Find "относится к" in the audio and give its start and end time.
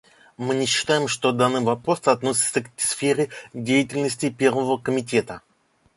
2.07-2.69